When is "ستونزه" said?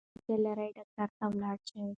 0.21-0.35